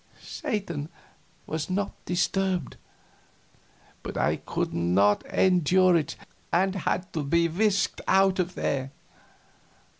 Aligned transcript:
Satan 0.23 0.89
was 1.45 1.69
not 1.69 1.93
disturbed, 2.05 2.75
but 4.01 4.17
I 4.17 4.37
could 4.37 4.73
not 4.73 5.23
endure 5.27 5.95
it, 5.95 6.15
and 6.51 6.73
had 6.73 7.13
to 7.13 7.21
be 7.21 7.47
whisked 7.47 8.01
out 8.07 8.39
of 8.39 8.55
there. 8.55 8.89